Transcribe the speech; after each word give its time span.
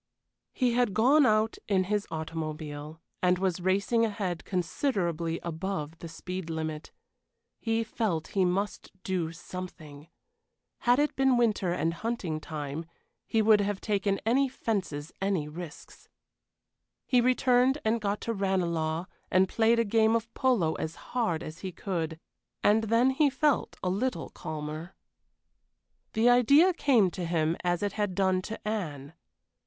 He 0.51 0.73
had 0.73 0.95
gone 0.95 1.27
out 1.27 1.59
in 1.67 1.83
his 1.83 2.07
automobile, 2.09 2.99
and 3.21 3.37
was 3.37 3.61
racing 3.61 4.03
ahead 4.03 4.43
considerably 4.45 5.39
above 5.43 5.99
the 5.99 6.07
speed 6.07 6.49
limit. 6.49 6.91
He 7.59 7.83
felt 7.83 8.29
he 8.29 8.43
must 8.43 8.89
do 9.03 9.31
something. 9.31 10.07
Had 10.79 10.97
it 10.97 11.15
been 11.15 11.37
winter 11.37 11.71
and 11.71 11.93
hunting 11.93 12.39
time, 12.39 12.87
he 13.27 13.43
would 13.43 13.61
have 13.61 13.79
taken 13.79 14.19
any 14.25 14.49
fences 14.49 15.11
any 15.21 15.47
risks. 15.47 16.09
He 17.05 17.21
returned 17.21 17.77
and 17.85 18.01
got 18.01 18.21
to 18.21 18.33
Ranelagh, 18.33 19.05
and 19.29 19.47
played 19.47 19.77
a 19.77 19.85
game 19.85 20.15
of 20.15 20.33
polo 20.33 20.73
as 20.77 20.95
hard 21.11 21.43
as 21.43 21.59
he 21.59 21.71
could, 21.71 22.19
and 22.63 22.85
then 22.85 23.11
he 23.11 23.29
felt 23.29 23.75
a 23.83 23.89
little 23.91 24.29
calmer. 24.29 24.95
The 26.13 26.27
idea 26.27 26.73
came 26.73 27.11
to 27.11 27.23
him 27.27 27.55
as 27.63 27.83
it 27.83 27.91
had 27.93 28.15
done 28.15 28.41
to 28.41 28.67
Anne. 28.67 29.13